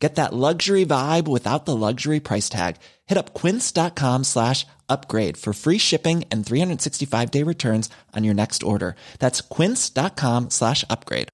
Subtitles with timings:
[0.00, 2.76] Get that luxury vibe without the luxury price tag.
[3.06, 8.62] Hit up quince.com slash upgrade for free shipping and 365 day returns on your next
[8.62, 8.96] order.
[9.18, 11.28] That's quince.com slash upgrade.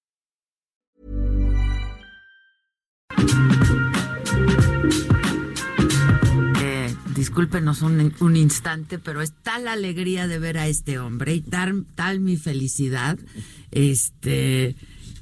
[6.58, 11.40] Eh, discúlpenos un, un instante, pero es tal alegría de ver a este hombre y
[11.40, 13.16] tal, tal mi felicidad,
[13.70, 14.74] este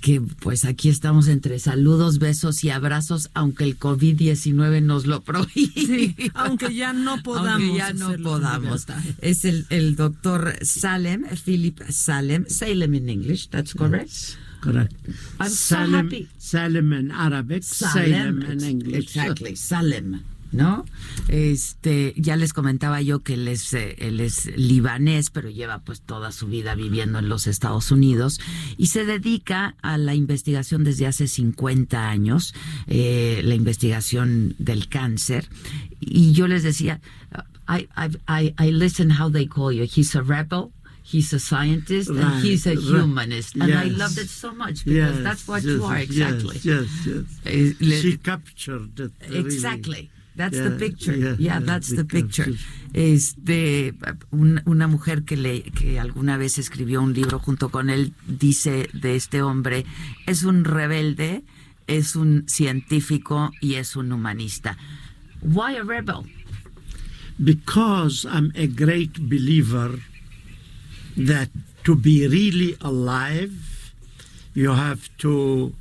[0.05, 5.73] que pues aquí estamos entre saludos, besos y abrazos, aunque el COVID-19 nos lo prohíbe.
[5.75, 7.63] Sí, aunque ya no podamos.
[7.63, 8.85] Aunque ya no podamos.
[9.23, 14.37] Es el, el doctor Salem, Philip Salem, Salem in English, that's correct?
[14.61, 14.93] Correct.
[15.41, 16.29] I'm so Salem, happy.
[16.37, 19.17] Salem in Arabic, Salem, in ex- English.
[19.17, 20.23] Exactly, Salem,
[20.55, 20.85] ¿no?
[21.29, 26.01] Este, ya les comentaba yo que él es, eh, él es libanés, pero lleva pues
[26.01, 28.41] toda su vida viviendo en los Estados Unidos
[28.79, 32.55] y se dedica a la investigación desde hace 50 años,
[32.87, 35.49] eh, la investigación del cáncer.
[36.01, 37.01] Y yo les decía,
[37.69, 39.85] I, I, I, I listen how they call you.
[39.85, 40.71] He's a rebel.
[41.07, 42.79] He's a scientist and he's a right.
[42.79, 43.99] humanist, and I Yes.
[43.99, 46.59] loved it so much because Yes, that's what yes, you are exactly.
[46.63, 49.13] Yes, yes, Eh, She captured it.
[49.29, 49.39] really.
[49.41, 50.11] Exactly.
[50.37, 51.37] That's the picture.
[51.39, 52.53] yeah, that's the picture.
[52.93, 53.95] Este,
[54.31, 58.89] un- una mujer que le, que alguna vez escribió un libro junto con él dice
[58.93, 59.85] de este hombre
[60.27, 61.43] es un rebelde,
[61.87, 64.77] es un científico y es un humanista.
[65.43, 66.25] Why a rebel?
[67.43, 69.99] because I'm a great believer
[71.17, 71.49] that
[71.83, 73.93] to be really alive,
[74.55, 75.75] you have to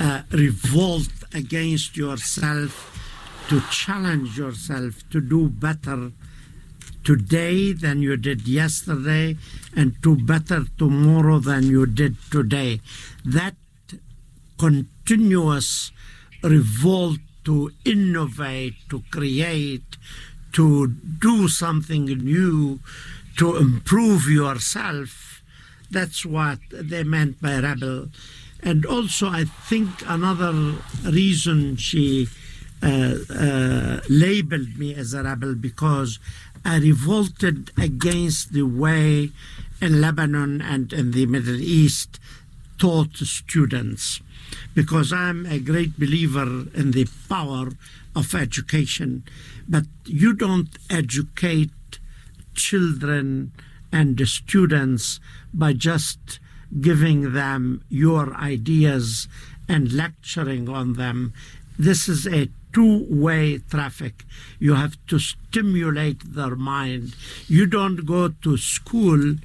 [0.00, 2.95] uh, revolt against yourself,
[3.48, 6.12] to challenge yourself to do better
[7.04, 9.36] today than you did yesterday,
[9.76, 12.80] and to better tomorrow than you did today.
[13.24, 13.54] That
[14.58, 15.92] continuous
[16.42, 19.96] revolt to innovate, to create,
[20.52, 22.80] to do something new,
[23.38, 25.42] to improve yourself.
[25.88, 28.08] That's what they meant by rebel.
[28.60, 30.74] And also, I think another
[31.04, 32.26] reason she
[32.82, 36.18] Uh, uh, labeled me as a rebel because
[36.64, 39.30] I revolted against the way
[39.80, 42.20] in Lebanon and in the Middle East
[42.78, 44.20] taught students
[44.74, 47.68] because I'm a great believer in the power
[48.14, 49.24] of education.
[49.68, 51.70] But you don't educate
[52.54, 53.52] children
[53.92, 55.20] and students
[55.52, 56.38] by just
[56.80, 59.28] giving them your ideas
[59.68, 61.32] and lecturing on them.
[61.78, 64.24] This is a two way traffic.
[64.58, 67.14] You have to stimulate their mind.
[67.48, 69.36] You don't go to school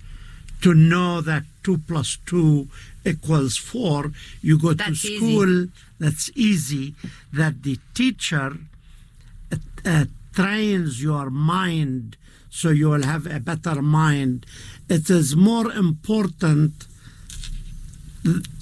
[0.62, 2.68] to know that 2 plus 2
[3.06, 4.12] equals 4.
[4.42, 5.18] You go That's to easy.
[5.18, 6.94] school, that's easy,
[7.32, 8.58] that the teacher
[9.50, 9.56] uh,
[9.86, 12.18] uh, trains your mind
[12.50, 14.46] so you will have a better mind.
[14.90, 16.86] It is more important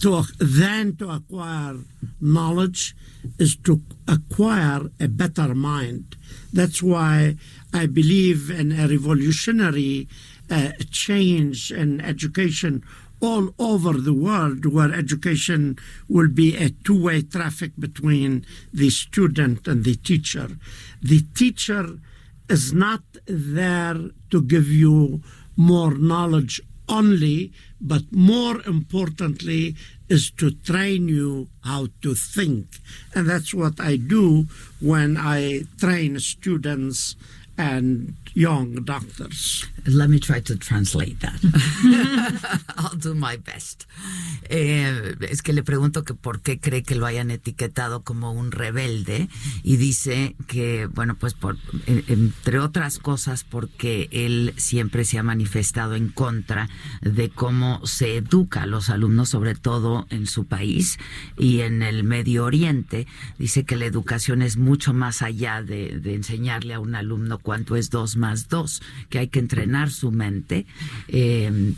[0.02, 1.78] to than to acquire
[2.22, 2.96] knowledge
[3.38, 6.16] is to acquire a better mind.
[6.54, 7.36] That's why
[7.74, 10.08] I believe in a revolutionary
[10.50, 12.84] uh, change in education
[13.22, 19.84] all over the world where education will be a two-way traffic between the student and
[19.84, 20.48] the teacher.
[21.02, 22.00] The teacher
[22.50, 23.98] is not there
[24.32, 25.22] to give you
[25.56, 29.76] more knowledge only, but more importantly,
[30.10, 32.66] is to train you how to think.
[33.16, 34.48] And that's what I do
[34.82, 37.16] when I train students
[37.58, 39.68] and young doctors.
[39.86, 41.40] Let me try to translate that.
[42.78, 43.84] I'll do my best.
[44.50, 48.52] Eh, es que le pregunto que por qué cree que lo hayan etiquetado como un
[48.52, 49.28] rebelde
[49.64, 55.24] y dice que, bueno, pues por, en- entre otras cosas porque él siempre se ha
[55.24, 56.70] manifestado en contra
[57.02, 60.98] de cómo se educa a los alumnos, sobre todo en su país
[61.38, 63.06] y en el Medio Oriente.
[63.38, 67.76] Dice que la educación es mucho más allá de, de enseñarle a un alumno cuánto
[67.76, 70.66] es dos más dos, que hay que entrenar su mente.
[71.08, 71.74] Eh,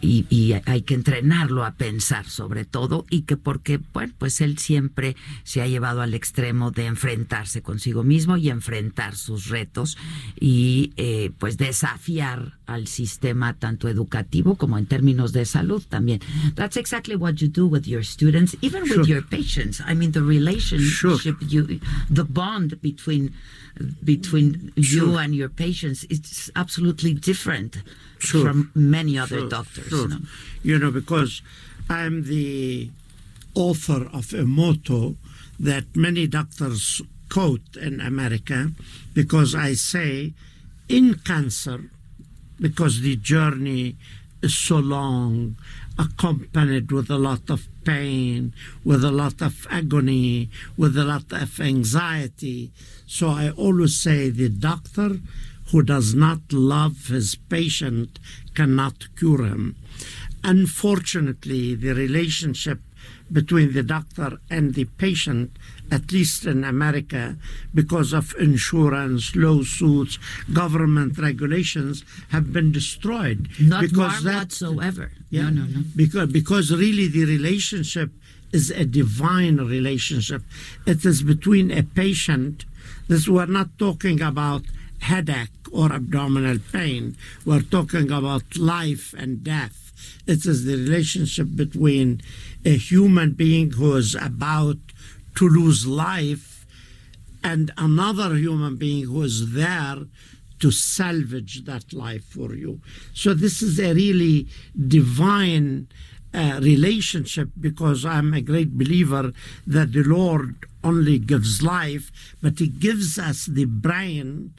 [0.00, 5.16] y, hay que entrenarlo a pensar sobre todo y que porque bueno pues él siempre
[5.44, 9.96] se ha llevado al extremo de enfrentarse consigo mismo y enfrentar sus retos
[10.38, 16.20] y eh, pues desafiar al sistema tanto educativo como en términos de salud también.
[16.54, 19.80] That's exactly what you do with your students even with your patients.
[19.80, 21.80] I mean the relationship you
[22.10, 23.32] the bond between
[24.04, 27.82] between you and your patients is absolutely different
[28.18, 28.46] sure.
[28.46, 29.48] from many other sure.
[29.48, 29.88] doctors.
[29.88, 30.08] Sure.
[30.08, 30.18] No?
[30.62, 31.42] You know, because
[31.88, 32.90] I'm the
[33.54, 35.16] author of a motto
[35.58, 38.70] that many doctors quote in America
[39.14, 40.32] because I say
[40.88, 41.90] in cancer,
[42.60, 43.96] because the journey
[44.42, 45.56] is so long,
[45.98, 48.52] accompanied with a lot of pain,
[48.84, 52.70] with a lot of agony, with a lot of anxiety.
[53.06, 55.18] So I always say the doctor
[55.70, 58.18] who does not love his patient
[58.54, 59.76] cannot cure him.
[60.44, 62.80] Unfortunately, the relationship
[63.30, 65.50] between the doctor and the patient,
[65.90, 67.36] at least in America,
[67.74, 70.18] because of insurance, lawsuits,
[70.52, 73.48] government regulations, have been destroyed.
[73.60, 75.12] Not because that, whatsoever.
[75.30, 75.80] Yeah, no, no, no.
[75.94, 78.10] Because, because really the relationship
[78.52, 80.42] is a divine relationship.
[80.86, 82.64] It is between a patient.
[83.08, 84.62] This we're not talking about
[85.00, 87.16] headache or abdominal pain.
[87.44, 89.92] We're talking about life and death.
[90.26, 92.20] It is the relationship between
[92.64, 94.78] a human being who is about
[95.36, 96.66] to lose life
[97.42, 99.98] and another human being who is there
[100.60, 102.80] to salvage that life for you.
[103.14, 105.88] So this is a really divine
[106.34, 109.32] uh, relationship because I'm a great believer
[109.66, 112.10] that the Lord only gives life,
[112.42, 114.54] but He gives us the brain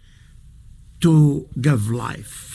[0.99, 2.49] to give life.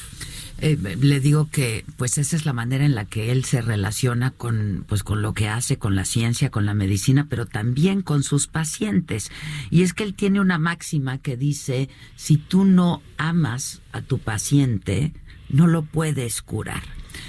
[0.59, 4.31] Eh, le digo que pues esa es la manera en la que él se relaciona
[4.31, 8.23] con pues con lo que hace con la ciencia con la medicina pero también con
[8.23, 9.33] sus pacientes
[9.71, 14.21] y es que él tiene una máxima que dice si tú no amas a tu
[14.21, 15.13] paciente
[15.49, 16.85] no lo puedes curar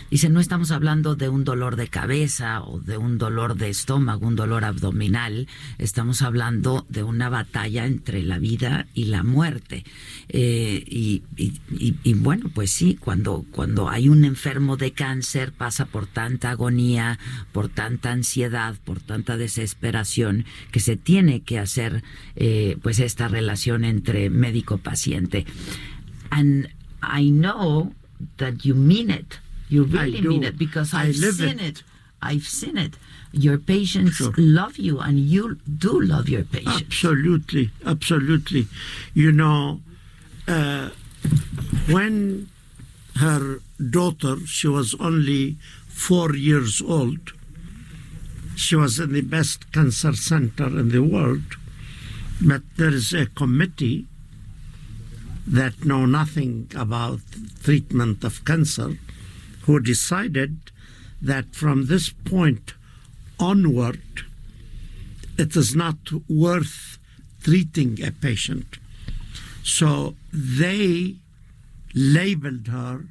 [0.10, 4.28] Dice, no estamos hablando de un dolor de cabeza o de un dolor de estómago,
[4.28, 5.48] un dolor abdominal,
[5.78, 9.84] estamos hablando de una batalla entre la vida y la muerte.
[10.30, 16.52] Eh, y, bueno, pues sí, cuando, cuando hay un enfermo de cáncer pasa por tanta
[16.52, 17.20] agonía,
[17.52, 22.04] por tanta ansiedad, por tanta desesperación, que se tiene que hacer
[22.36, 25.46] eh, pues esta relación entre médico-paciente.
[26.30, 26.70] And
[27.02, 27.94] I know
[28.38, 29.45] that you mean it.
[29.70, 31.80] You really mean it because I've seen it.
[31.80, 31.84] it.
[32.22, 32.98] I've seen it.
[33.32, 34.34] Your patients sure.
[34.38, 36.82] love you, and you do love your patients.
[36.82, 38.68] Absolutely, absolutely.
[39.14, 39.82] You know,
[40.48, 40.90] uh,
[41.90, 42.50] when
[43.18, 43.60] her
[43.90, 45.58] daughter, she was only
[45.88, 47.34] four years old,
[48.56, 51.58] she was in the best cancer center in the world,
[52.42, 54.08] but there is a committee
[55.48, 57.20] that know nothing about
[57.64, 58.98] treatment of cancer
[59.66, 60.72] who decided
[61.22, 62.74] that from this point
[63.40, 64.02] onward,
[65.38, 65.98] it is not
[66.30, 66.98] worth
[67.44, 68.78] treating a patient.
[69.64, 71.16] So they
[71.94, 73.06] labeled her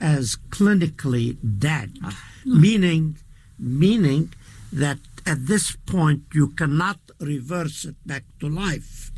[0.00, 2.16] as clinically dead, ah.
[2.44, 3.16] meaning
[3.58, 4.32] meaning
[4.70, 9.10] that at this point you cannot reverse it back to life.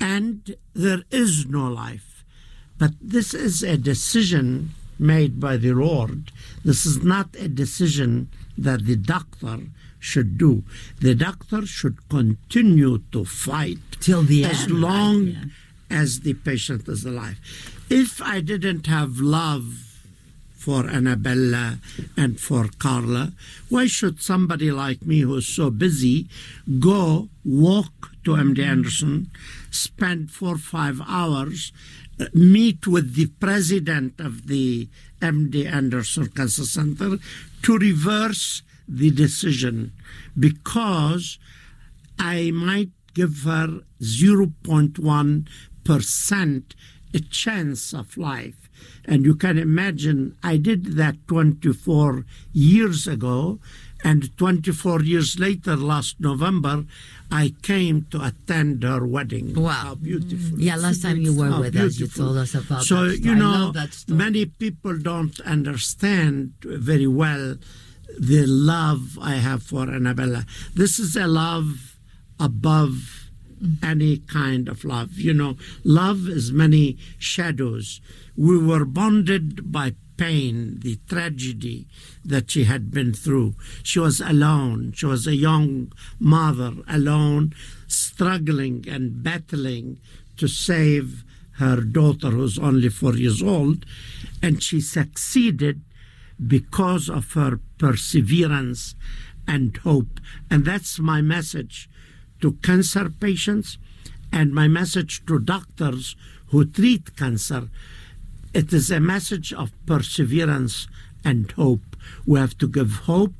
[0.00, 2.24] And there is no life.
[2.76, 6.32] But this is a decision made by the Lord.
[6.64, 9.58] This is not a decision that the doctor
[9.98, 10.62] should do.
[11.00, 15.34] The doctor should continue to fight till the as end, long right?
[15.90, 16.02] yeah.
[16.02, 17.38] as the patient is alive.
[17.90, 19.82] If I didn't have love
[20.54, 21.78] for Annabella
[22.16, 23.32] and for Carla,
[23.68, 26.26] why should somebody like me who is so busy
[26.80, 29.30] go walk to MD Anderson,
[29.70, 31.72] spend four or five hours
[32.32, 34.88] meet with the president of the
[35.20, 37.18] MD Anderson Cancer Center
[37.62, 39.92] to reverse the decision
[40.38, 41.38] because
[42.18, 46.62] I might give her 0.1%
[47.14, 48.68] a chance of life.
[49.04, 53.60] And you can imagine I did that 24 years ago
[54.06, 56.84] and 24 years later, last November,
[57.28, 59.52] I came to attend her wedding.
[59.60, 59.72] Wow.
[59.72, 60.60] How beautiful.
[60.60, 61.88] Yeah, last time you were How with beautiful.
[61.88, 63.18] us, you told us about so, that.
[63.18, 63.72] you know,
[64.06, 67.56] many people don't understand very well
[68.16, 70.46] the love I have for Annabella.
[70.72, 71.98] This is a love
[72.38, 73.26] above
[73.60, 73.84] mm-hmm.
[73.84, 75.14] any kind of love.
[75.14, 78.00] You know, love is many shadows.
[78.36, 81.86] We were bonded by pain, the tragedy
[82.24, 83.54] that she had been through.
[83.82, 84.92] She was alone.
[84.94, 87.54] She was a young mother, alone,
[87.86, 89.98] struggling and battling
[90.36, 91.24] to save
[91.58, 93.86] her daughter, who's only four years old.
[94.42, 95.80] And she succeeded
[96.44, 98.94] because of her perseverance
[99.46, 100.20] and hope.
[100.50, 101.88] And that's my message
[102.40, 103.78] to cancer patients
[104.32, 106.16] and my message to doctors
[106.48, 107.68] who treat cancer.
[108.56, 110.88] It is a message of perseverance
[111.22, 111.94] and hope.
[112.24, 113.34] We have to give hope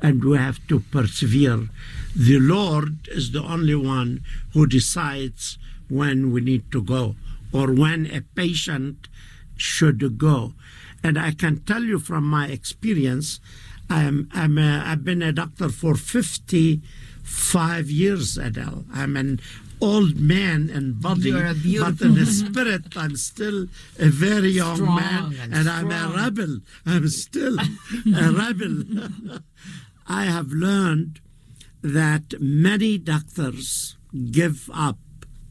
[0.00, 1.68] and we have to persevere.
[2.14, 4.22] The Lord is the only one
[4.52, 5.58] who decides
[5.88, 7.16] when we need to go
[7.52, 9.08] or when a patient
[9.56, 10.54] should go.
[11.02, 13.40] And I can tell you from my experience,
[13.90, 18.84] I'm, I'm a, I've been a doctor for 55 years, Adele.
[18.94, 19.40] I'm an
[19.80, 23.66] old man and body, You're a beautiful but in the spirit, I'm still
[23.98, 26.58] a very young Strong man, and and, I'm a rebel.
[26.86, 29.40] I'm still a rebel.
[30.06, 31.20] I have learned
[31.82, 33.96] that many doctors
[34.30, 34.98] give up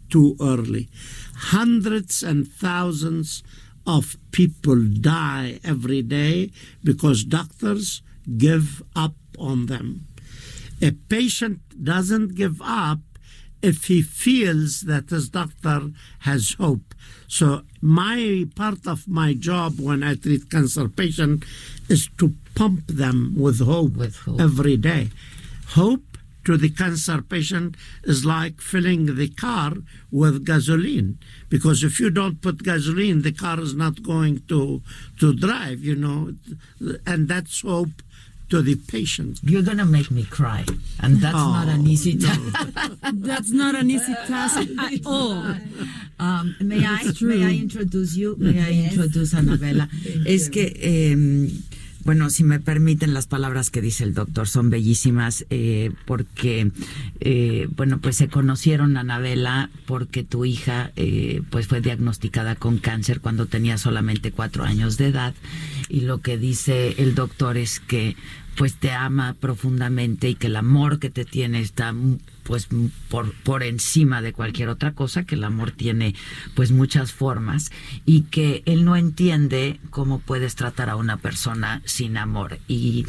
[0.10, 0.90] too early.
[1.36, 3.44] Hundreds and thousands
[3.86, 6.52] of people die every day
[6.84, 8.02] because doctors
[8.38, 10.06] give up on them.
[10.82, 13.00] A patient doesn't give up
[13.62, 16.94] if he feels that his doctor has hope.
[17.28, 21.44] So my part of my job when I treat cancer patient
[21.90, 24.40] is to pump them with hope, With hope.
[24.42, 25.10] every day.
[25.70, 26.04] Hope
[26.46, 27.76] to the cancer patient
[28.06, 29.74] is like filling the car
[30.10, 34.82] with gasoline because if you don't put gasoline the car is not going to
[35.20, 36.34] to drive you know
[37.06, 38.02] and that's hope
[38.50, 40.66] to the patient You're gonna make me cry,
[41.00, 42.42] and that's Oh, not an easy task.
[43.14, 45.56] That's not an easy task at all.
[46.20, 48.36] Um, may I may I introduce you?
[48.38, 49.88] May I introduce a Anabela?
[50.26, 51.16] Es que eh,
[52.10, 56.72] bueno, si me permiten las palabras que dice el doctor son bellísimas eh, porque
[57.20, 63.22] eh, bueno pues se conocieron Anabela porque tu hija eh, pues fue diagnosticada con cáncer
[63.22, 65.36] cuando tenía solamente cuatro años de edad.
[65.88, 68.16] Y lo que dice el doctor es que
[68.60, 71.96] pues te ama profundamente y que el amor que te tiene está
[72.44, 72.68] pues
[73.08, 76.14] por, por encima de cualquier otra cosa, que el amor tiene
[76.56, 77.72] pues muchas formas
[78.06, 82.60] y que él no entiende cómo puedes tratar a una persona sin amor.
[82.68, 83.06] Y,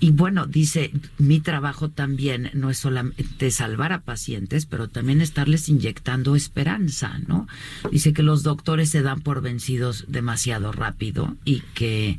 [0.00, 5.70] y bueno, dice, mi trabajo también no es solamente salvar a pacientes, pero también estarles
[5.70, 7.48] inyectando esperanza, ¿no?
[7.90, 12.18] Dice que los doctores se dan por vencidos demasiado rápido y que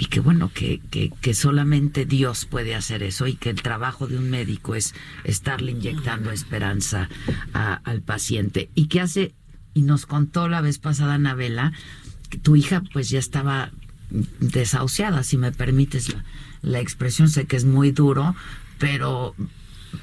[0.00, 4.06] y que bueno, que, que, que solamente Dios puede hacer eso y que el trabajo
[4.08, 7.08] de un médico es estarle inyectando esperanza
[7.52, 8.70] a- al paciente.
[8.74, 9.34] Y que hace,
[9.74, 11.72] y nos contó la vez pasada Anabela,
[12.30, 13.70] que tu hija pues ya estaba
[14.40, 16.24] desahuciada, si me permites la,
[16.62, 18.34] la expresión, sé que es muy duro,
[18.78, 19.34] pero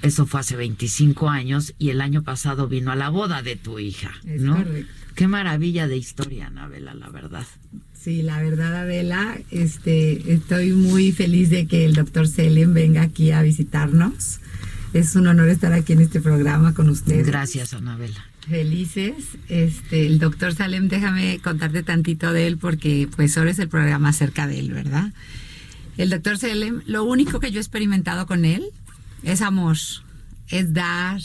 [0.01, 3.79] eso fue hace 25 años y el año pasado vino a la boda de tu
[3.79, 4.55] hija, Es ¿no?
[4.57, 4.91] correcto.
[5.15, 7.45] Qué maravilla de historia, Anabela, la verdad.
[8.07, 13.31] Sí, la verdad, Adela, este, estoy muy feliz de que el doctor Selim venga aquí
[13.31, 14.39] a visitarnos.
[14.93, 17.27] Es un honor estar aquí en este programa con ustedes.
[17.27, 18.25] Gracias, Anabela.
[18.47, 19.13] Felices.
[19.49, 24.07] Este, el doctor Salem, déjame contarte tantito de él porque pues ahora es el programa
[24.07, 25.11] acerca de él, ¿verdad?
[25.97, 28.69] El doctor Salem, lo único que yo he experimentado con él
[29.23, 29.75] es amor,
[30.47, 31.19] es dar,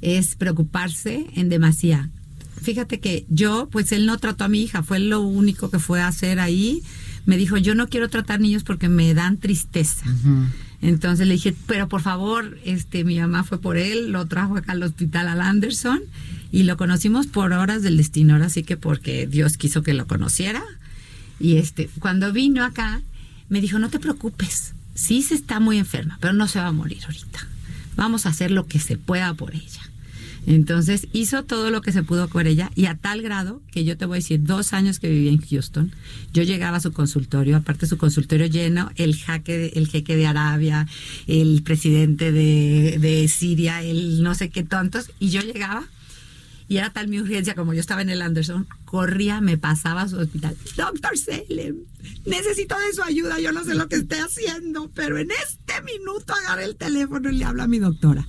[0.00, 2.08] es preocuparse en demasía.
[2.66, 6.00] Fíjate que yo, pues él no trató a mi hija, fue lo único que fue
[6.00, 6.82] a hacer ahí.
[7.24, 10.04] Me dijo, yo no quiero tratar niños porque me dan tristeza.
[10.82, 14.72] Entonces le dije, pero por favor, este, mi mamá fue por él, lo trajo acá
[14.72, 16.00] al hospital al Anderson
[16.50, 20.08] y lo conocimos por horas del destino, ahora sí que porque Dios quiso que lo
[20.08, 20.64] conociera.
[21.38, 23.00] Y este, cuando vino acá,
[23.48, 26.72] me dijo, no te preocupes, sí se está muy enferma, pero no se va a
[26.72, 27.46] morir ahorita.
[27.94, 29.82] Vamos a hacer lo que se pueda por ella.
[30.46, 33.96] Entonces hizo todo lo que se pudo por ella y a tal grado que yo
[33.96, 35.92] te voy a decir, dos años que viví en Houston,
[36.32, 40.86] yo llegaba a su consultorio, aparte su consultorio lleno, el, jaque el jeque de Arabia,
[41.26, 45.88] el presidente de, de Siria, el no sé qué tontos, y yo llegaba
[46.68, 50.08] y era tal mi urgencia, como yo estaba en el Anderson, corría, me pasaba a
[50.08, 50.56] su hospital.
[50.76, 51.76] Doctor Salem,
[52.24, 56.34] necesito de su ayuda, yo no sé lo que esté haciendo, pero en este minuto
[56.34, 58.26] agarré el teléfono y le habla a mi doctora.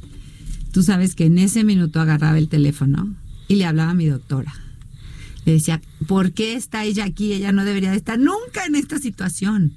[0.72, 3.16] Tú sabes que en ese minuto agarraba el teléfono
[3.48, 4.54] y le hablaba a mi doctora.
[5.46, 7.34] Le decía, ¿por qué está ella aquí?
[7.34, 9.74] Ella no debería de estar nunca en esta situación.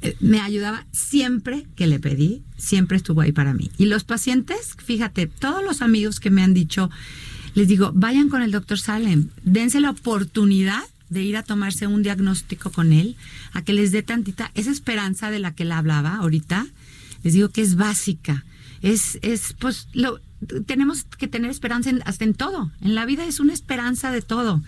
[0.00, 3.70] Eh, Me ayudaba siempre que le pedí, siempre estuvo ahí para mí.
[3.78, 6.90] Y los pacientes, fíjate, todos los amigos que me han dicho,
[7.54, 12.02] les digo, vayan con el doctor Salem, dense la oportunidad de ir a tomarse un
[12.02, 13.16] diagnóstico con él,
[13.52, 16.66] a que les dé tantita esa esperanza de la que él hablaba ahorita,
[17.22, 18.46] les digo que es básica.
[18.82, 20.20] Es, es pues, lo,
[20.66, 22.70] tenemos que tener esperanza en, hasta en todo.
[22.80, 24.62] En la vida es una esperanza de todo.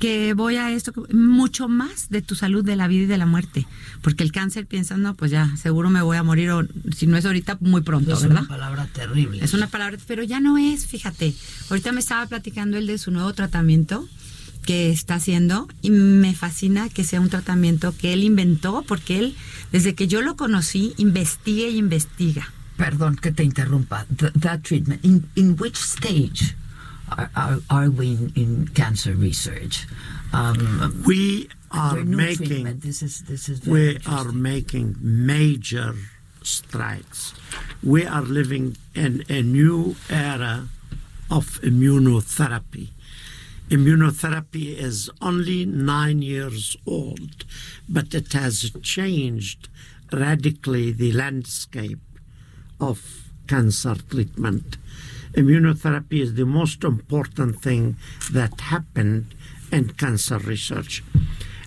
[0.00, 3.26] Que voy a esto, mucho más de tu salud, de la vida y de la
[3.26, 3.66] muerte.
[4.02, 7.16] Porque el cáncer piensa, no, pues ya, seguro me voy a morir, o si no
[7.16, 8.40] es ahorita, muy pronto, Es ¿verdad?
[8.40, 9.42] una palabra terrible.
[9.42, 11.32] Es una palabra, pero ya no es, fíjate.
[11.70, 14.06] Ahorita me estaba platicando él de su nuevo tratamiento
[14.66, 19.36] que está haciendo y me fascina que sea un tratamiento que él inventó porque él,
[19.72, 22.52] desde que yo lo conocí, investiga y investiga.
[22.76, 24.06] Perdón que te interrumpa.
[24.16, 26.54] Th- that treatment, in, in which stage
[27.16, 29.86] are, are, are we in, in cancer research?
[30.32, 35.94] Um, We are making this is, this is we are making major
[36.42, 37.34] strides.
[37.82, 40.68] We are living in a new era
[41.30, 42.88] of immunotherapy.
[43.70, 47.44] Immunotherapy is only nine years old,
[47.88, 49.68] but it has changed
[50.12, 51.98] radically the landscape
[52.80, 54.76] of cancer treatment.
[55.34, 57.96] Immunotherapy is the most important thing
[58.32, 59.34] that happened
[59.72, 61.02] in cancer research.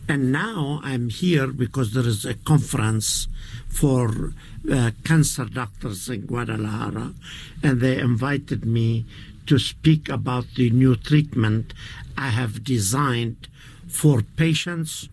[0.09, 3.27] And now I'm here because there is a conference
[3.67, 4.33] for
[4.71, 7.13] uh, cancer doctors in Guadalajara,
[7.61, 9.05] and they invited me
[9.47, 11.73] to speak about the new treatment
[12.17, 13.49] I have designed
[13.89, 15.09] for patients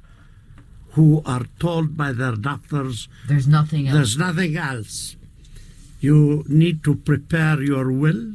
[0.92, 3.94] who are told by their doctors There's nothing else.
[3.96, 5.16] there's nothing else.
[6.04, 8.34] You need to prepare your will,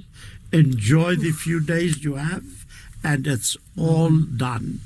[0.52, 2.48] enjoy the few days you have,
[3.04, 4.10] and it's all
[4.46, 4.80] done.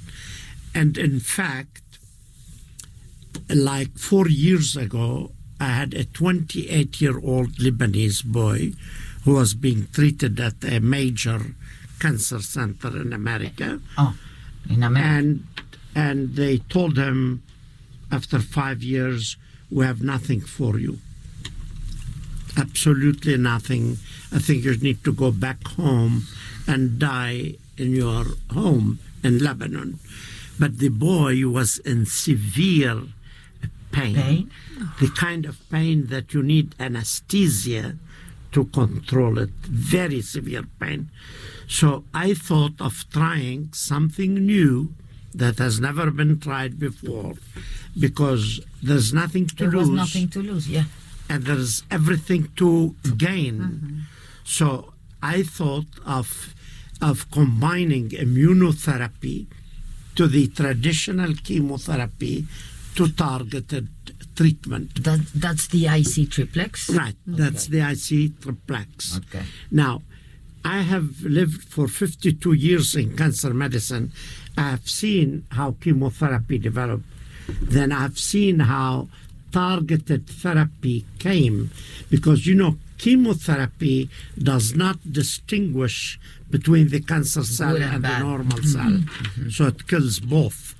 [0.76, 1.82] And in fact,
[3.50, 8.74] like four years ago, I had a 28 year old Lebanese boy
[9.24, 11.56] who was being treated at a major
[12.02, 14.14] cancer center in America Oh,
[14.70, 15.10] in America.
[15.18, 15.48] and
[15.96, 17.44] and they told him
[18.12, 19.38] after five years
[19.72, 21.00] we have nothing for you
[22.58, 23.98] absolutely nothing.
[24.32, 26.28] I think you need to go back home
[26.68, 30.00] and die in your home in lebanon.
[30.60, 33.04] But the boy was in severe
[33.92, 34.52] pain, Pain?
[35.00, 37.96] the kind of pain that you need anesthesia
[38.52, 39.50] to control it.
[39.62, 41.10] Very severe pain.
[41.68, 44.94] So I thought of trying something new
[45.34, 47.34] that has never been tried before
[48.00, 49.90] because there's nothing to there lose.
[49.90, 50.84] was nothing to lose, yeah.
[51.34, 54.06] And there's everything to gain.
[54.44, 56.54] So I thought of
[57.02, 59.48] of combining immunotherapy
[60.16, 62.46] to the traditional chemotherapy
[62.96, 63.90] to targeted
[64.36, 65.04] treatment.
[65.04, 66.90] That, that's the IC triplex?
[66.90, 69.18] Right, that's the IC triplex.
[69.18, 69.44] Okay.
[69.72, 70.02] Now,
[70.64, 74.12] I have lived for 52 years in cancer medicine.
[74.58, 77.06] I have seen how chemotherapy developed.
[77.62, 79.10] Then I've seen how
[79.54, 81.72] targeted therapy came
[82.10, 88.58] because, you know, chemotherapy does not distinguish between the cancer cell and and, the normal
[88.58, 88.76] mm-hmm.
[88.76, 88.92] cell.
[88.92, 89.50] Mm-hmm.
[89.50, 90.76] So it kills both.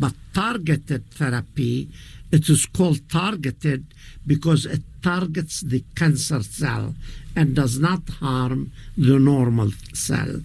[0.00, 1.88] But targeted therapy,
[2.32, 3.84] it is called targeted
[4.26, 6.94] because it targets the cancer cell
[7.36, 10.40] and does not harm the normal cell.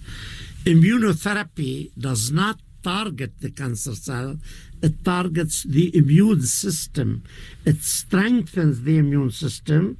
[0.64, 4.36] Immunotherapy does not target the cancer cell,
[4.82, 7.22] it targets the immune system.
[7.64, 9.98] It strengthens the immune system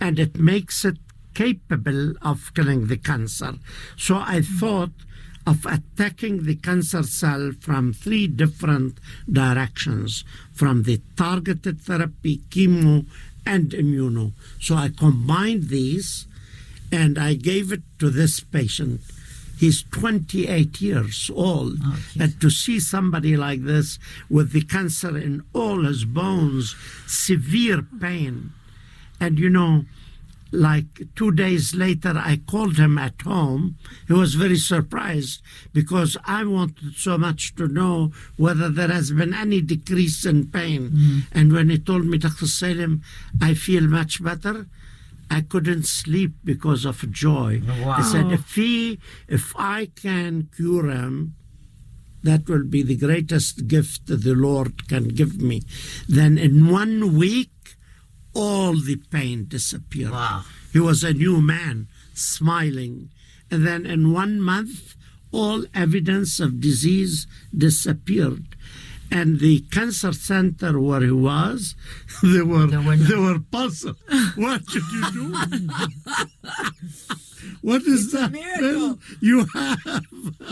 [0.00, 0.96] and it makes it
[1.34, 3.54] capable of killing the cancer.
[3.96, 4.58] So I hmm.
[4.58, 4.92] thought
[5.46, 8.98] of attacking the cancer cell from three different
[9.30, 13.06] directions from the targeted therapy, chemo,
[13.46, 14.32] and immuno.
[14.60, 16.26] So I combined these
[16.92, 19.00] and I gave it to this patient.
[19.60, 21.76] He's 28 years old.
[22.18, 23.98] and to see somebody like this
[24.30, 26.74] with the cancer in all his bones,
[27.06, 28.52] severe pain,
[29.20, 29.84] and you know,
[30.50, 33.76] like two days later, I called him at home.
[34.08, 35.42] He was very surprised
[35.74, 40.90] because I wanted so much to know whether there has been any decrease in pain.
[40.90, 41.22] Mm.
[41.32, 42.46] And when he told me, Dr.
[42.46, 43.02] Salim,
[43.40, 44.66] I feel much better,
[45.30, 47.62] I couldn't sleep because of joy.
[47.86, 51.36] I said, if he, if I can cure him,
[52.22, 55.62] that will be the greatest gift that the Lord can give me.
[56.08, 57.76] Then in one week,
[58.34, 60.12] all the pain disappeared.
[60.12, 60.44] Wow.
[60.72, 63.10] He was a new man, smiling.
[63.50, 64.96] And then in one month,
[65.32, 68.56] all evidence of disease disappeared.
[69.10, 71.74] And the cancer center where he was,
[72.22, 73.96] they were They they were were, puzzled.
[74.36, 75.34] What should you do?
[77.62, 78.32] What is It's that?
[79.20, 80.04] You have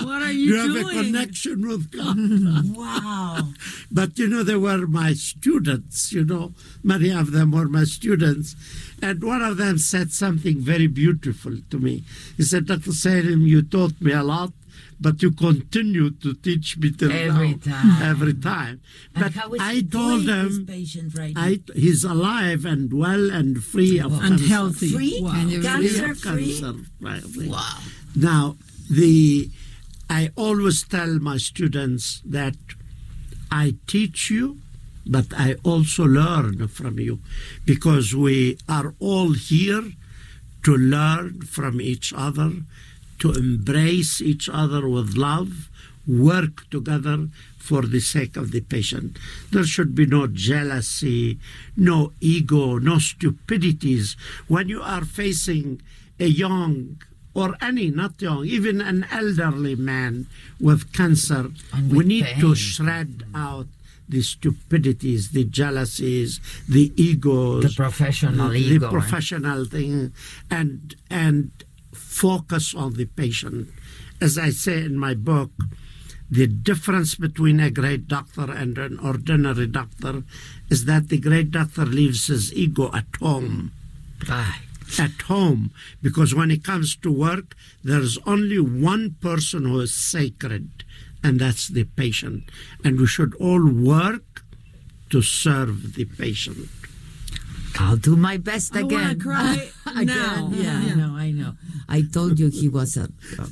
[0.05, 2.16] What are you, you have a connection with God.
[2.77, 3.53] Wow.
[3.90, 8.57] But you know, they were my students, you know, many of them were my students.
[9.01, 12.05] And one of them said something very beautiful to me.
[12.37, 12.92] He said, Dr.
[12.92, 14.53] Salim, you taught me a lot,
[15.01, 18.03] but you continue to teach me till Every now, time.
[18.03, 18.81] Every time.
[19.14, 21.35] But I told doing, this him, patient right?
[21.37, 24.47] I, he's alive and well and free of and cancer.
[24.47, 24.91] healthy.
[24.93, 25.21] Free?
[25.23, 25.33] Wow.
[25.33, 26.61] Can you Cancer Free of free?
[26.61, 27.23] cancer, right.
[27.49, 27.79] Wow.
[28.17, 28.57] Now,
[28.91, 29.51] the
[30.11, 32.57] I always tell my students that
[33.51, 34.59] I teach you,
[35.07, 37.21] but I also learn from you
[37.64, 39.93] because we are all here
[40.64, 42.53] to learn from each other,
[43.20, 45.68] to embrace each other with love,
[46.07, 47.28] work together
[47.59, 49.18] for the sake of the patient.
[49.50, 51.38] There should be no jealousy,
[51.76, 54.16] no ego, no stupidities.
[54.46, 55.83] When you are facing
[56.18, 57.00] a young
[57.35, 60.26] or any, not young, even an elderly man
[60.59, 62.40] with cancer, And we need pain.
[62.40, 63.66] to shred out
[64.09, 68.92] the stupidities, the jealousies, the egos, The professional the, ego, the right?
[68.92, 70.12] professional thing,
[70.50, 71.50] and and
[71.98, 73.68] focus on the patient.
[74.20, 75.50] As I say in my book,
[76.30, 80.22] the difference between a great doctor and an ordinary doctor
[80.68, 83.72] is that the great doctor leaves his ego at home
[84.28, 84.61] Ay.
[84.98, 85.70] at home
[86.02, 90.84] because when it comes to work, there's only one person who is sacred,
[91.22, 92.44] and that's the patient.
[92.84, 94.44] And we should all work
[95.11, 96.68] to serve the patient.
[97.79, 99.19] I'll do my best I again.
[99.21, 100.07] cry again.
[100.07, 100.51] now.
[100.53, 100.93] Yeah, Yeah.
[100.93, 101.55] I know, I know.
[101.91, 103.09] I told you he was a,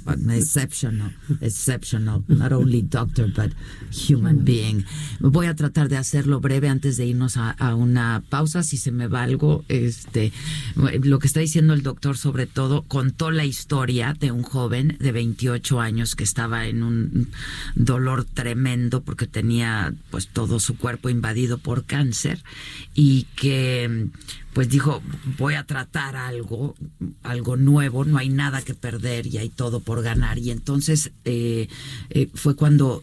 [0.06, 1.10] an exceptional,
[1.40, 3.52] exceptional, not only doctor, but
[3.90, 4.84] human being.
[5.20, 8.62] Voy a tratar de hacerlo breve antes de irnos a, a una pausa.
[8.62, 10.32] Si se me va algo, este,
[11.02, 15.12] lo que está diciendo el doctor, sobre todo, contó la historia de un joven de
[15.12, 17.30] 28 años que estaba en un
[17.74, 22.42] dolor tremendo porque tenía, pues, todo su cuerpo invadido por cáncer
[22.94, 24.08] y que
[24.52, 25.02] pues dijo,
[25.38, 26.74] voy a tratar algo,
[27.22, 30.38] algo nuevo, no hay nada que perder y hay todo por ganar.
[30.38, 31.68] Y entonces eh,
[32.10, 33.02] eh, fue cuando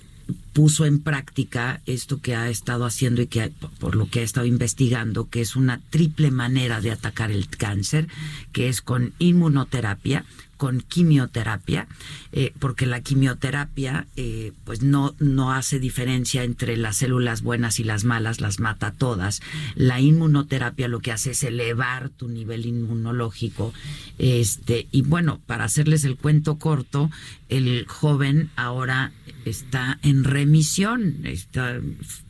[0.53, 4.45] puso en práctica esto que ha estado haciendo y que por lo que ha estado
[4.45, 8.07] investigando, que es una triple manera de atacar el cáncer,
[8.51, 10.25] que es con inmunoterapia,
[10.63, 11.89] con quimioterapia,
[12.31, 17.83] eh, porque la quimioterapia eh, pues no, no hace diferencia entre las células buenas y
[17.83, 19.41] las malas, las mata todas.
[19.75, 23.73] La inmunoterapia lo que hace es elevar tu nivel inmunológico.
[24.19, 27.11] Este, y bueno, para hacerles el cuento corto,
[27.49, 29.11] el joven ahora
[29.43, 31.81] está en remisión, está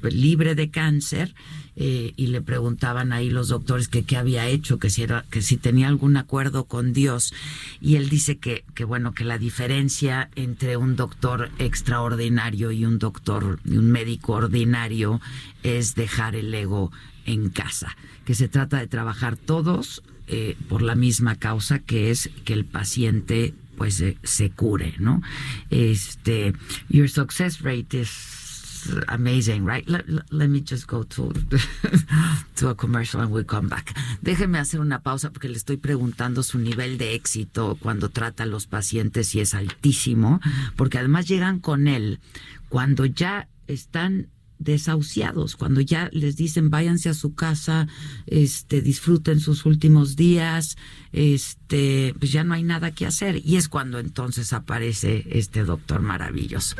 [0.01, 1.35] libre de cáncer.
[1.75, 5.41] Eh, y le preguntaban ahí los doctores que qué había hecho, que si era, que
[5.41, 7.33] si tenía algún acuerdo con Dios,
[7.81, 12.99] y él dice que, que bueno, que la diferencia entre un doctor extraordinario y un
[12.99, 15.19] doctor, un médico ordinario,
[15.63, 16.91] es dejar el ego
[17.25, 22.29] en casa, que se trata de trabajar todos eh, por la misma causa, que es
[22.45, 25.23] que el paciente pues se cure, ¿no?
[25.71, 26.53] Este,
[26.89, 28.42] your success rate is
[29.07, 29.87] amazing, right?
[29.87, 31.33] Let, let, me just go to,
[32.55, 33.93] to a commercial and we'll come back.
[34.21, 38.45] Déjeme hacer una pausa porque le estoy preguntando su nivel de éxito cuando trata a
[38.45, 40.39] los pacientes y es altísimo,
[40.75, 42.19] porque además llegan con él
[42.69, 44.27] cuando ya están
[44.63, 47.87] desahuciados, cuando ya les dicen váyanse a su casa,
[48.25, 50.77] este, disfruten sus últimos días,
[51.11, 53.41] este, pues ya no hay nada que hacer.
[53.45, 56.75] Y es cuando entonces aparece este doctor maravilloso.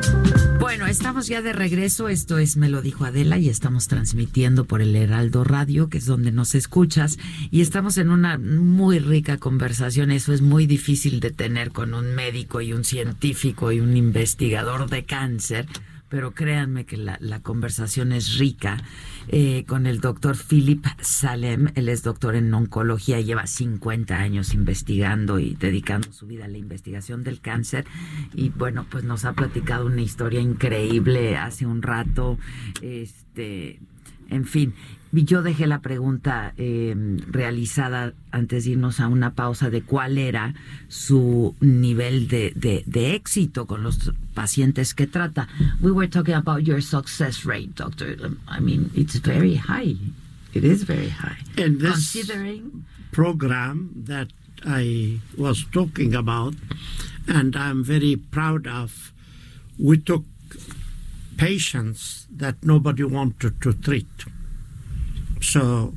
[0.60, 2.08] Bueno, estamos ya de regreso.
[2.08, 6.06] Esto es Me lo dijo Adela y estamos transmitiendo por el Heraldo Radio, que es
[6.06, 7.18] donde nos escuchas.
[7.50, 10.10] Y estamos en una muy rica conversación.
[10.10, 14.90] Eso es muy difícil de tener con un médico y un científico y un investigador
[14.90, 15.66] de cáncer
[16.08, 18.82] pero créanme que la, la conversación es rica
[19.28, 21.72] eh, con el doctor Philip Salem.
[21.74, 26.58] Él es doctor en oncología, lleva 50 años investigando y dedicando su vida a la
[26.58, 27.86] investigación del cáncer.
[28.34, 32.38] Y bueno, pues nos ha platicado una historia increíble hace un rato.
[32.82, 33.80] Este,
[34.34, 34.74] en fin,
[35.12, 36.94] yo dejé la pregunta eh,
[37.30, 40.54] realizada antes de irnos a una pausa de cuál era
[40.88, 45.48] su nivel de, de, de, éxito con los pacientes que trata.
[45.80, 48.16] We were talking about your success rate, doctor.
[48.48, 49.96] I mean, it's very high.
[50.52, 51.38] It is very high.
[51.56, 54.28] And this Considering program that
[54.64, 56.54] I was talking about,
[57.28, 59.12] and I'm very proud of,
[59.78, 60.24] we took
[61.36, 64.24] patients that nobody wanted to treat.
[65.40, 65.94] So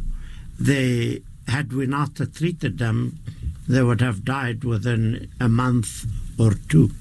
[0.59, 3.19] they had we not treated them,
[3.67, 6.05] they would have died within a month
[6.37, 6.91] or two.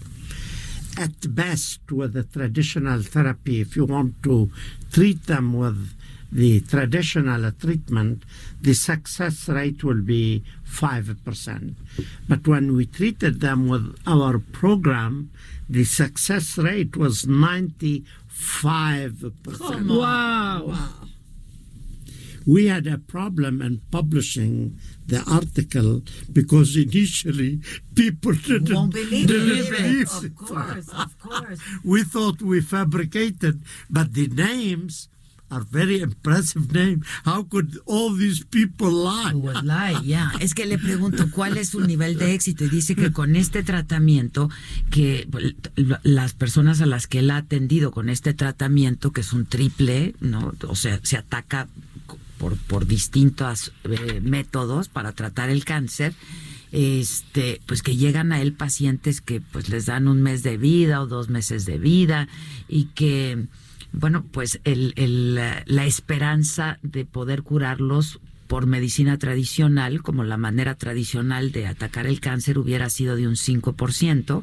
[0.99, 4.51] At best, with the traditional therapy, if you want to
[4.91, 5.93] treat them with
[6.33, 8.23] the traditional treatment,
[8.61, 11.75] the success rate will be 5%.
[12.29, 15.31] But when we treated them with our program,
[15.69, 17.27] the success rate was
[18.37, 19.99] 95%.
[19.99, 20.75] Wow.
[22.47, 27.61] We had a problem in publishing the article because initially
[27.97, 29.71] people didn't, Won't believe didn't it.
[29.71, 31.59] believe Of course, of course.
[31.85, 35.09] We thought we fabricated, but the names
[35.51, 37.07] are very impressive names.
[37.25, 39.33] How could all these people lie?
[39.35, 40.33] Would lie, yeah.
[40.41, 43.63] Es que le pregunto cuál es su nivel de éxito y dice que con este
[43.63, 44.51] tratamiento,
[44.91, 45.29] que
[46.03, 50.15] las personas a las que él ha atendido con este tratamiento, que es un triple,
[50.21, 50.55] ¿no?
[50.69, 51.69] O sea, se ataca
[52.39, 56.15] por, por distintos eh, métodos para tratar el cáncer,
[56.73, 61.01] este, pues que llegan a él pacientes que pues les dan un mes de vida
[61.01, 62.29] o dos meses de vida
[62.69, 63.47] y que
[63.97, 70.75] bueno, pues el, el, la esperanza de poder curarlos por medicina tradicional, como la manera
[70.75, 74.43] tradicional de atacar el cáncer hubiera sido de un 5%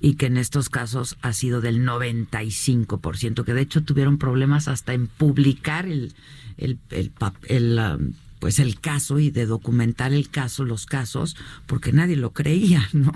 [0.00, 4.94] y que en estos casos ha sido del 95%, que de hecho tuvieron problemas hasta
[4.94, 6.14] en publicar el,
[6.56, 6.78] el,
[7.78, 11.36] um, pues el caso y de documentar el caso, los casos,
[11.68, 13.12] porque nadie lo creía, ¿no?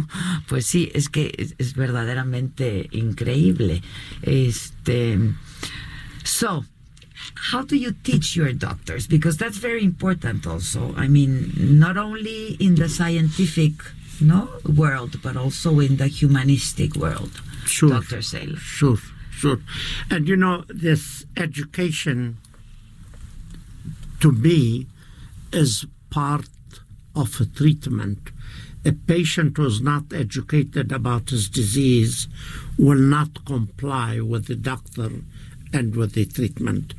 [0.47, 3.83] Pues sí, es que es, es verdaderamente increíble.
[4.23, 5.19] Este,
[6.23, 6.65] so,
[7.53, 9.09] how do you teach your doctors?
[9.09, 10.95] Because that's very important also.
[10.97, 13.73] I mean, not only in the scientific
[14.21, 17.33] no world, but also in the humanistic world.
[17.65, 17.91] Sure.
[17.91, 18.23] Dr.
[18.23, 18.59] Saylor.
[18.59, 18.99] Sure,
[19.33, 19.59] sure.
[20.09, 22.37] And you know, this education
[24.21, 24.87] to me
[25.53, 26.49] is part
[27.15, 28.31] of a treatment.
[28.85, 32.29] A patient who's not educated about his disease
[32.79, 35.11] will not comply with the doctor
[35.73, 36.95] and with the treatment.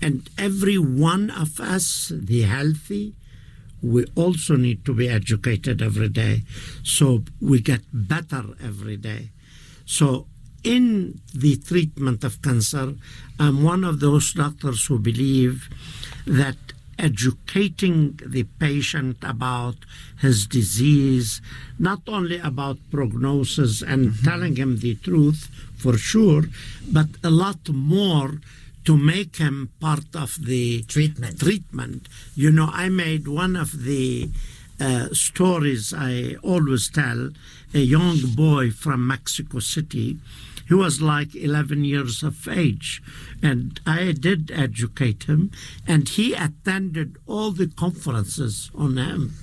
[0.00, 3.14] And every one of us, the healthy,
[3.82, 6.42] we also need to be educated every day
[6.82, 9.30] so we get better every day.
[9.84, 10.26] So,
[10.62, 12.94] in the treatment of cancer,
[13.38, 15.70] I'm one of those doctors who believe
[16.26, 16.56] that
[17.00, 19.76] educating the patient about
[20.20, 21.40] his disease,
[21.78, 26.44] not only about prognosis and telling him the truth for sure,
[26.92, 28.40] but a lot more
[28.84, 31.38] to make him part of the Treatment.
[31.40, 32.08] treatment.
[32.34, 34.30] You know, I made one of the
[34.80, 37.30] uh, stories I always tell
[37.74, 40.18] a young boy from Mexico City.
[40.70, 43.02] He was like 11 years of age,
[43.42, 45.50] and I did educate him,
[45.84, 49.34] and he attended all the conferences on him,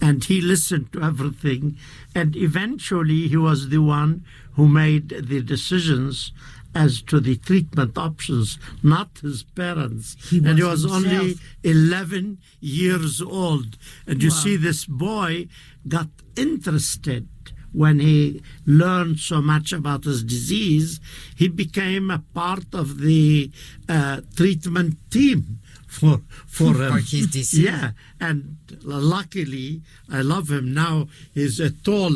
[0.00, 1.76] and he listened to everything,
[2.14, 6.32] and eventually he was the one who made the decisions
[6.74, 10.16] as to the treatment options, not his parents.
[10.30, 13.76] He and he was was only 11 years old.
[14.06, 15.48] And you see, this boy
[15.86, 17.28] got interested
[17.72, 21.00] when he learned so much about his disease.
[21.36, 23.50] He became a part of the
[23.88, 27.64] uh, treatment team for for, For his disease.
[27.70, 31.08] Yeah, and luckily, I love him now.
[31.34, 32.14] He's a tall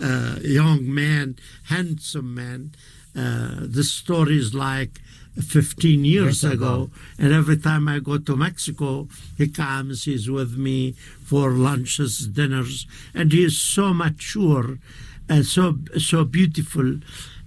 [0.00, 2.72] uh, young man, handsome man.
[3.16, 5.00] Uh, this story is like
[5.40, 6.90] 15 years ago.
[7.18, 10.92] And every time I go to Mexico, he comes, he's with me
[11.24, 14.78] for lunches, dinners, and he is so mature
[15.28, 17.00] and so so beautiful.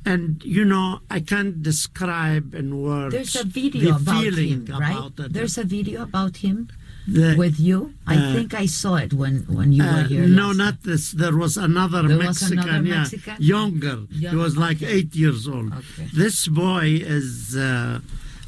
[0.05, 4.79] And you know, I can't describe in words There's a video the about feeling him,
[4.79, 4.97] right?
[4.97, 5.33] about it.
[5.33, 6.69] There's a video about him
[7.07, 7.93] The- with you.
[8.05, 10.27] I uh, think I saw it when when you were Uh, here.
[10.27, 11.11] no, not this.
[11.11, 13.35] There was another There was Mexican, another yeah, Mexican?
[13.39, 13.97] younger.
[14.11, 14.91] Young- he was like okay.
[14.95, 15.71] eight years old.
[15.81, 16.07] Okay.
[16.13, 16.87] This boy
[17.19, 17.99] is uh,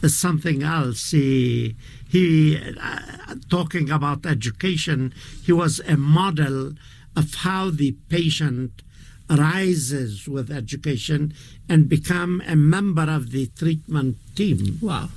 [0.05, 1.01] is something else.
[1.11, 1.75] He
[2.15, 5.13] he uh, talking about education.
[5.47, 6.73] He was a model
[7.15, 8.71] of how the patient
[9.29, 11.33] rises with education
[11.69, 14.79] and become a member of the treatment team.
[14.81, 15.09] Wow.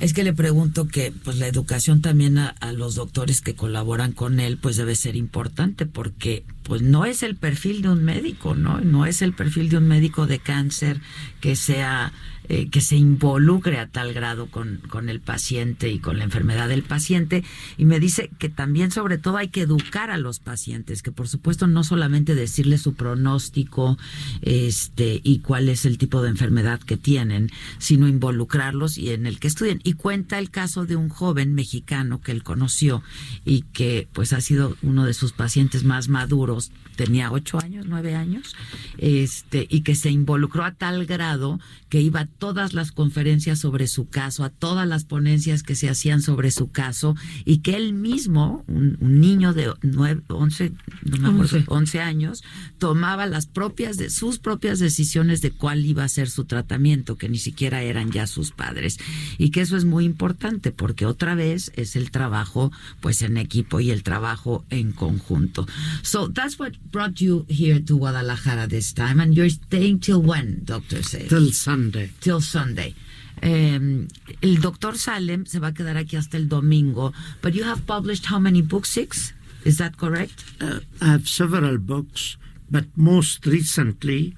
[0.00, 4.12] Es que le pregunto que pues la educación también a, a los doctores que colaboran
[4.12, 8.54] con él pues debe ser importante porque pues no es el perfil de un médico,
[8.54, 8.80] ¿no?
[8.80, 11.00] No es el perfil de un médico de cáncer
[11.40, 12.12] que sea
[12.52, 16.68] eh, que se involucre a tal grado con, con el paciente y con la enfermedad
[16.68, 17.44] del paciente.
[17.78, 21.28] Y me dice que también, sobre todo, hay que educar a los pacientes, que por
[21.28, 23.98] supuesto no solamente decirles su pronóstico
[24.42, 29.38] este, y cuál es el tipo de enfermedad que tienen, sino involucrarlos y en el
[29.38, 29.80] que estudien.
[29.84, 33.04] Y cuenta el caso de un joven mexicano que él conoció
[33.44, 36.59] y que pues ha sido uno de sus pacientes más maduros,
[36.96, 38.54] tenía ocho años, nueve años,
[38.98, 43.86] este, y que se involucró a tal grado que iba a todas las conferencias sobre
[43.86, 47.94] su caso, a todas las ponencias que se hacían sobre su caso, y que él
[47.94, 52.44] mismo, un, niño de nueve, once, no me acuerdo, once años,
[52.78, 57.28] tomaba las propias de sus propias decisiones de cuál iba a ser su tratamiento, que
[57.28, 58.98] ni siquiera eran ya sus padres,
[59.38, 62.70] y que eso es muy importante porque otra vez es el trabajo,
[63.00, 65.66] pues en equipo y el trabajo en conjunto.
[66.02, 70.62] So that's what brought you here to Guadalajara this time, and you're staying till when,
[70.64, 71.28] Doctor says?
[71.28, 72.10] Till Sunday.
[72.20, 72.94] Till Sunday.
[73.42, 74.08] Um,
[74.42, 78.26] el doctor Salem se va a quedar aquí hasta el domingo, but you have published
[78.26, 78.90] how many books?
[78.90, 79.32] Six?
[79.64, 80.44] Is that correct?
[80.60, 82.36] Uh, I have several books,
[82.70, 84.34] but most recently,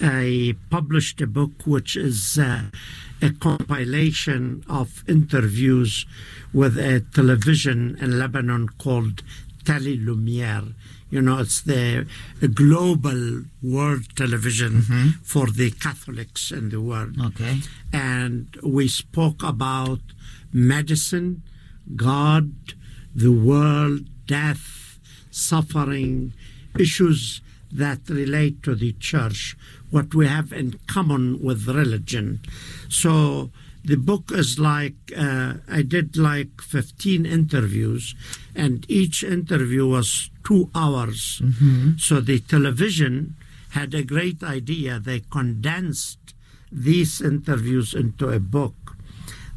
[0.00, 2.62] I published a book which is uh,
[3.20, 6.06] a compilation of interviews
[6.52, 9.22] with a television in Lebanon called
[9.64, 10.74] Tele Lumiere.
[11.10, 12.06] You know, it's the
[12.54, 15.08] global world television Mm-hmm.
[15.24, 17.16] for the Catholics in the world.
[17.20, 17.58] Okay.
[17.92, 20.00] And we spoke about
[20.52, 21.42] medicine,
[21.96, 22.52] God,
[23.14, 24.98] the world, death,
[25.30, 26.32] suffering,
[26.78, 27.40] issues
[27.72, 29.56] that relate to the church,
[29.90, 32.40] what we have in common with religion.
[32.88, 33.50] So
[33.84, 38.14] the book is like uh, I did like 15 interviews,
[38.54, 41.42] and each interview was two hours.
[41.98, 43.36] So the television
[43.70, 44.98] had a great idea.
[44.98, 46.34] They condensed
[46.72, 48.96] these interviews into a book.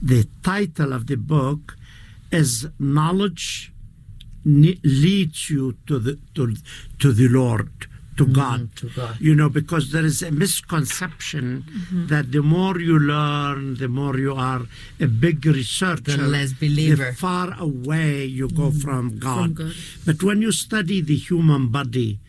[0.02, 1.78] The title of the book
[2.32, 3.72] is Knowledge
[4.46, 6.56] Leads You to the, to,
[7.00, 7.88] to the Lord.
[8.18, 8.76] To mm, God.
[8.76, 9.18] to God.
[9.20, 12.08] You know, because there is a misconception mm-hmm.
[12.08, 14.62] that the more you learn, the more you are
[15.00, 17.12] a big researcher, The less believer.
[17.12, 18.80] the far away you go mm-hmm.
[18.80, 19.56] from God.
[19.56, 19.74] God.
[20.06, 22.20] But when you study the human body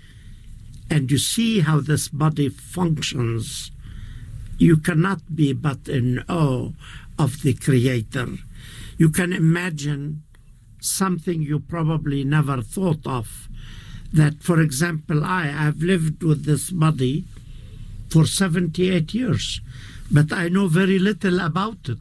[0.91, 3.71] and you see how this body functions,
[4.59, 6.71] you cannot be but in awe
[7.19, 8.29] of the Creator.
[8.97, 10.23] You can imagine
[10.81, 13.49] something you probably never thought of.
[14.15, 17.25] That, for example, I have lived with this body
[18.11, 19.61] for 78 years,
[20.11, 21.99] but I know very little about it.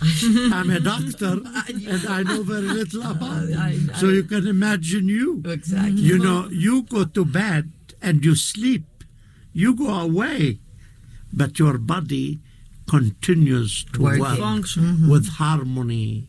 [0.54, 3.96] I'm a doctor and I know very little about it.
[3.96, 5.42] So you can imagine you.
[5.44, 6.00] Exactly.
[6.00, 8.86] You know, you go to bed and you sleep,
[9.52, 10.60] you go away,
[11.32, 12.38] but your body
[12.88, 14.20] continues to Working.
[14.22, 14.82] work Function.
[14.84, 15.10] Mm-hmm.
[15.10, 16.27] with harmony.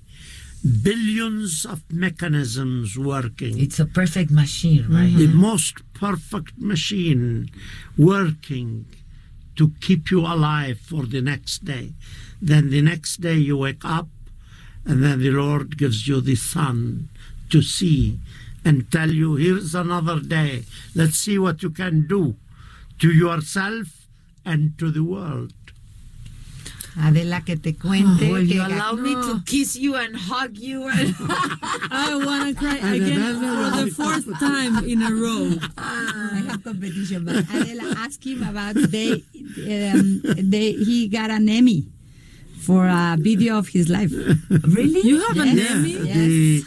[0.62, 5.16] Billions of mechanisms working It's a perfect machine, right?
[5.16, 5.38] the mm-hmm.
[5.38, 7.50] most perfect machine
[7.98, 8.86] working
[9.56, 11.94] to keep you alive for the next day.
[12.42, 14.08] Then the next day you wake up,
[14.86, 17.10] and then the Lord gives you the sun
[17.50, 18.20] to see
[18.66, 20.64] and tell you, here's another day.
[20.96, 22.36] Let's see what you can do
[23.00, 24.08] to yourself
[24.46, 25.54] and to the world.
[27.02, 28.30] Adela, que te cuente.
[28.32, 30.88] Will que you ga- allow me to kiss you and hug you?
[30.88, 31.16] And
[31.92, 35.52] I want to cry again for the fourth time in a row.
[35.78, 39.24] I have competition, but Adela, ask him about they,
[39.94, 41.88] um, they, he got an Emmy
[42.62, 44.12] for a video of his life.
[44.50, 45.02] really?
[45.08, 45.72] You have an Yes.
[45.72, 45.92] Emmy?
[45.94, 46.16] Yes.
[46.16, 46.64] The,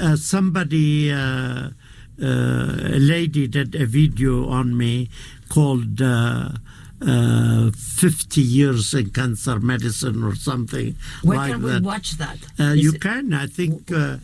[0.00, 1.70] uh, somebody, uh,
[2.20, 5.08] uh, a lady did a video on me
[5.48, 6.02] called
[7.00, 12.38] uh, uh, 50 Years in Cancer Medicine or something Where like can we watch that?
[12.58, 13.32] Uh, you it- can.
[13.34, 14.16] I think uh,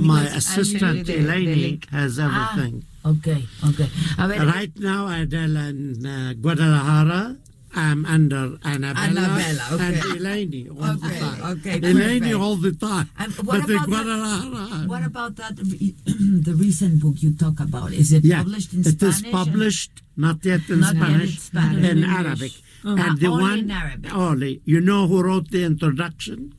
[0.00, 2.84] my was- I'll send assistant you the- the Eleni has everything.
[3.04, 3.88] Okay, okay.
[4.16, 7.36] Ver, Right now, Adela in uh, Guadalajara,
[7.74, 9.84] I'm under Annabella, Annabella, okay.
[9.86, 11.42] and Eleni all the Okay, time.
[11.52, 12.34] okay, Eleni perfect.
[12.34, 13.10] all the time.
[13.18, 15.56] And what the about that- what about that?
[16.46, 17.92] the recent book you talk about?
[17.92, 19.20] Is it yeah, published in it Spanish?
[19.22, 21.90] It is published, not yet in Not yet in Spanish, Spanish.
[21.90, 22.52] in Arabic.
[22.84, 24.14] Ah, And the only one, in Arabic.
[24.14, 24.60] only.
[24.64, 26.52] You know who wrote the introduction?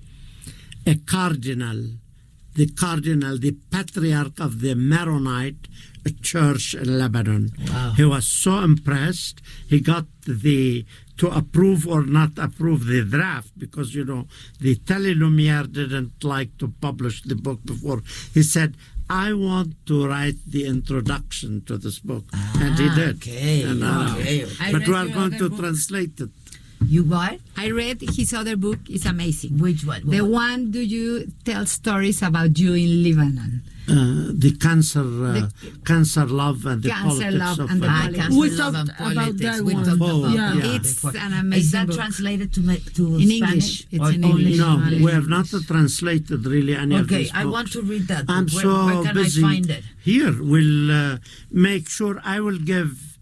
[0.88, 1.80] A cardinal,
[2.56, 5.68] the cardinal, the patriarch of the Maronite
[6.22, 7.52] church in Lebanon.
[7.70, 7.94] Wow.
[7.96, 9.42] He was so impressed.
[9.68, 10.86] He got the
[11.18, 14.28] to approve or not approve the draft because you know
[14.60, 18.02] the Tele Lumiere didn't like to publish the book before.
[18.34, 18.76] He said,
[19.10, 22.26] I want to write the introduction to this book.
[22.34, 23.16] and he Ah, did.
[23.18, 24.48] okay, And, uh, okay.
[24.60, 25.60] I But we are going to book.
[25.60, 26.32] translate it.
[26.88, 27.40] You what?
[27.58, 28.80] I read his other book.
[28.90, 29.58] It's amazing.
[29.60, 30.10] Which one?
[30.10, 33.62] The one do you tell stories about you in Lebanon?
[33.86, 35.52] Uh, the cancer, uh, The-
[35.86, 38.20] cancer, love, and the Cancer, politics love, of and the uh, I politics.
[38.24, 39.42] can't We love talked and about politics.
[39.58, 39.84] that we one.
[39.86, 40.54] talked Oh, about yeah.
[40.56, 41.18] that It's before.
[41.18, 41.96] an Is that book.
[41.98, 43.42] translated to ma- to In Spanish?
[43.44, 43.88] English.
[43.92, 44.60] It's or in only English.
[44.60, 45.02] No, English.
[45.02, 47.30] we have not translated really any of these.
[47.30, 48.24] Okay, I want to read that.
[48.30, 48.54] I'm book.
[48.56, 49.44] Where, so where can busy.
[49.44, 49.84] I find it?
[50.02, 51.18] Here, we'll uh,
[51.52, 53.18] make sure I will give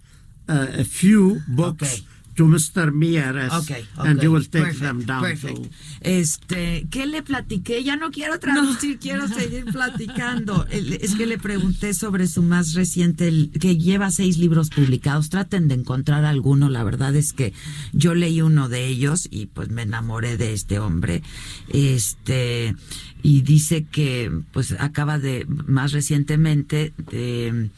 [0.48, 2.04] uh, a few books Okay.
[2.42, 2.92] To Mr.
[2.92, 4.26] Mieres, Okay, and okay.
[4.26, 5.58] he will take Perfect, them down perfect.
[5.58, 5.70] to.
[6.02, 7.84] Este, ¿qué le platiqué?
[7.84, 10.66] Ya no quiero traducir, quiero seguir platicando.
[10.72, 15.30] Es que le pregunté sobre su más reciente, el- que lleva seis libros publicados.
[15.30, 16.70] Traten de encontrar alguno.
[16.70, 17.54] La verdad es que
[17.94, 21.22] yo leí uno de ellos y pues me enamoré de este hombre.
[21.70, 22.76] Este,
[23.22, 27.70] y dice que pues acaba de, más recientemente, de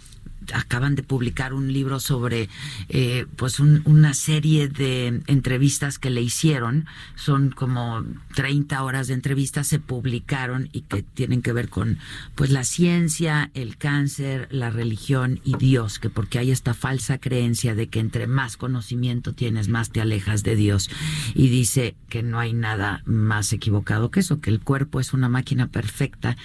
[0.54, 2.50] acaban de publicar un libro sobre
[2.90, 6.86] eh, pues un- una serie de entrevistas que le hicieron.
[7.16, 8.04] Son como
[8.36, 11.98] 30 horas de entrevistas se publicaron y que tienen que ver con
[12.36, 17.76] pues la ciencia el cáncer la religión y Dios que porque hay esta falsa creencia
[17.76, 20.90] de que entre más conocimiento tienes más te alejas de Dios.
[21.36, 25.30] Y dice que no hay nada más equivocado que eso que el cuerpo es una
[25.30, 26.36] máquina perfecta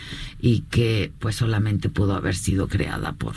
[0.41, 3.35] y que pues solamente pudo haber sido creada por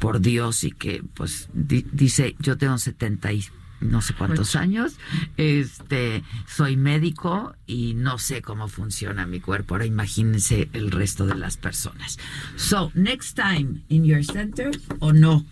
[0.00, 3.44] por Dios y que pues di- dice yo tengo 70 y
[3.80, 4.96] no sé cuántos años,
[5.38, 9.74] este, soy médico y no sé cómo funciona mi cuerpo.
[9.74, 12.18] Ahora imagínense el resto de las personas.
[12.56, 15.46] So, next time in your center or no?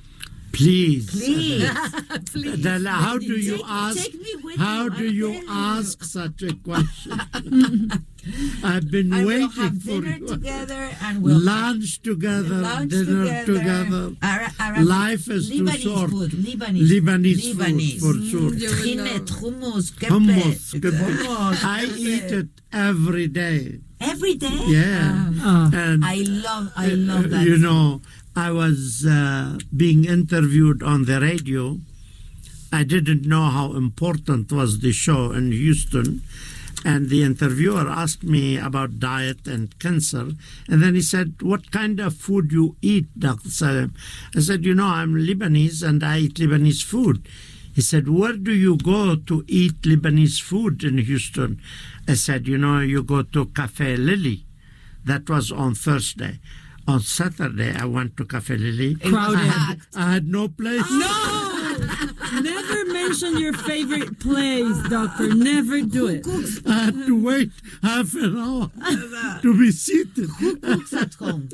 [0.53, 1.11] Please.
[1.11, 1.71] Please.
[2.63, 3.97] Then how do you Take- ask?
[4.03, 5.45] take me with How you, do you.
[5.49, 7.91] ask such a question?
[8.65, 10.27] I've been And we'll waiting have for dinner you.
[10.27, 14.13] together and we'll Lunch together, lunch dinner together.
[14.23, 16.11] Ara- Arabic- Life is too Lebanese short.
[16.11, 18.01] Food, Lebanese, Lebanese food, Lebanese.
[18.01, 18.51] for sure.
[18.81, 20.81] Trinet, hummus, kibbeh, Hummus.
[20.81, 20.95] good.
[20.95, 23.81] hummus, I eat it every day.
[24.01, 24.59] every day.
[24.67, 25.31] Yeah.
[25.43, 27.45] Uh, and I love, I uh, love that.
[27.47, 28.01] You know,
[28.37, 31.79] I was uh, being interviewed on the radio.
[32.73, 36.23] I didn't know how important was the show in Houston.
[36.89, 40.31] And the interviewer asked me about diet and cancer.
[40.69, 43.51] And then he said, What kind of food you eat, Dr.
[43.51, 43.93] Salem?
[44.35, 47.29] I said, You know, I'm Lebanese and I eat Lebanese food.
[47.75, 51.61] He said, Where do you go to eat Lebanese food in Houston?
[52.09, 54.47] I said, You know, you go to Cafe Lili.
[55.05, 56.41] That was on Thursday.
[56.87, 58.95] On Saturday, I went to Cafe Lili.
[58.95, 59.37] Crowded.
[59.37, 60.89] I had, I had no place.
[62.33, 65.35] Never mention your favorite place, doctor.
[65.35, 66.27] Never do it.
[66.67, 67.51] I had to wait
[67.83, 68.71] half an hour
[69.43, 70.29] to be seated.
[70.39, 71.49] Who cooks at home?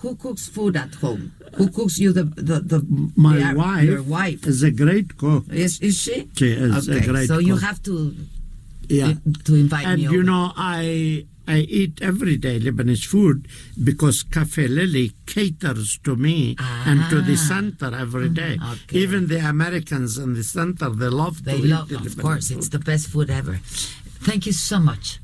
[0.00, 1.32] Who cooks food at home?
[1.54, 5.44] Who cooks you the the, the My the- wife, Your wife is a great cook.
[5.52, 6.28] is is she?
[6.36, 8.14] She is a okay, great so you have to
[8.88, 9.14] Yeah.
[9.44, 10.02] to invite And me.
[10.08, 10.22] you over.
[10.30, 13.48] know, I I eat every day Lebanese food
[13.82, 17.48] because Cafe Lili caters to me and to the Ah.
[17.52, 18.58] center every day.
[18.72, 19.00] Okay.
[19.02, 22.20] Even the Americans in the center, they love they to love, eat the of Lebanese
[22.20, 22.58] course, food.
[22.58, 23.58] it's the best food ever.
[24.20, 25.18] Thank you so much.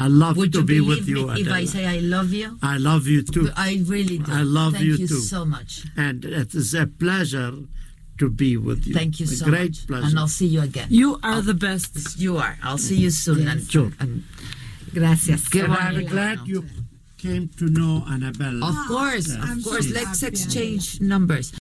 [0.00, 1.26] I love Would to you be believe with you.
[1.28, 2.58] me if I say I love you?
[2.62, 3.50] I love you too.
[3.54, 4.32] I really do.
[4.32, 5.20] I love Thank you you too.
[5.20, 5.84] so much.
[5.96, 7.52] and it is a pleasure
[8.18, 8.94] to be with you.
[8.94, 9.86] Thank you a so great much.
[9.86, 10.06] pleasure.
[10.08, 10.88] And I'll see you again.
[10.90, 12.18] You are the best.
[12.18, 12.58] You are.
[12.62, 13.46] I'll see you soon.
[13.48, 13.92] And, Sure.
[14.00, 14.24] and
[14.92, 15.48] Gracias.
[15.48, 16.64] Qué And I'm glad you
[17.18, 18.64] came to know Annabelle.
[18.64, 19.88] Of course, of I'm course.
[19.88, 21.52] so Let's exchange numbers.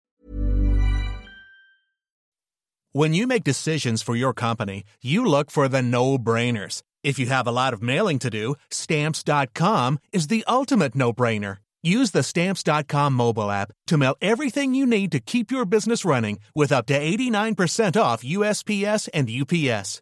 [2.91, 6.81] When you make decisions for your company, you look for the no brainers.
[7.03, 11.57] If you have a lot of mailing to do, stamps.com is the ultimate no brainer.
[11.83, 16.39] Use the stamps.com mobile app to mail everything you need to keep your business running
[16.55, 20.01] with up to 89% off USPS and UPS.